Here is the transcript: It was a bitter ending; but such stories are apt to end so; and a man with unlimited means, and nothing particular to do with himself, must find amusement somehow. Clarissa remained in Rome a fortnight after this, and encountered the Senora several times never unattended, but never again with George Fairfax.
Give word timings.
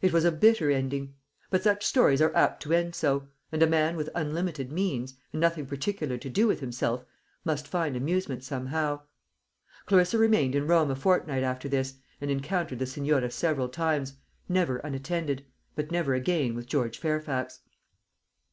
It 0.00 0.12
was 0.12 0.24
a 0.24 0.30
bitter 0.30 0.70
ending; 0.70 1.14
but 1.50 1.64
such 1.64 1.84
stories 1.84 2.22
are 2.22 2.32
apt 2.32 2.62
to 2.62 2.72
end 2.72 2.94
so; 2.94 3.26
and 3.50 3.60
a 3.60 3.66
man 3.66 3.96
with 3.96 4.08
unlimited 4.14 4.70
means, 4.70 5.14
and 5.32 5.40
nothing 5.40 5.66
particular 5.66 6.16
to 6.16 6.30
do 6.30 6.46
with 6.46 6.60
himself, 6.60 7.04
must 7.44 7.66
find 7.66 7.96
amusement 7.96 8.44
somehow. 8.44 9.00
Clarissa 9.86 10.16
remained 10.16 10.54
in 10.54 10.68
Rome 10.68 10.92
a 10.92 10.94
fortnight 10.94 11.42
after 11.42 11.68
this, 11.68 11.94
and 12.20 12.30
encountered 12.30 12.78
the 12.78 12.86
Senora 12.86 13.32
several 13.32 13.68
times 13.68 14.14
never 14.48 14.76
unattended, 14.76 15.44
but 15.74 15.90
never 15.90 16.14
again 16.14 16.54
with 16.54 16.66
George 16.68 16.98
Fairfax. 17.00 17.62